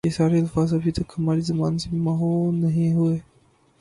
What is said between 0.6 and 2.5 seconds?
ابھی تک ہماری زبان سے محو